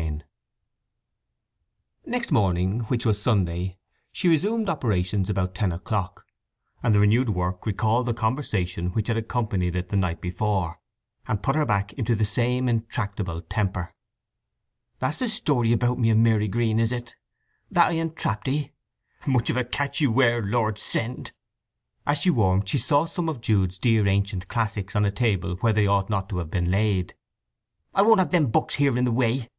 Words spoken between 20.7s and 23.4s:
send!" As she warmed she saw some